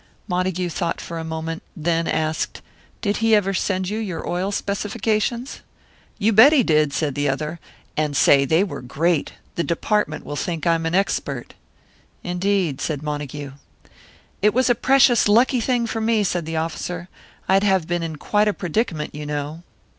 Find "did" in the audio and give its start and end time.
3.03-3.17, 6.63-6.91